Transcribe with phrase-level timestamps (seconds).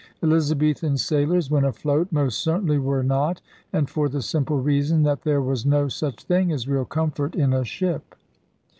[0.23, 3.39] Elizabethan sailors, when afloat, most certainly were not;
[3.71, 7.35] and for the simple rea son that there was no such thing as real comfort
[7.35, 8.15] in a ship.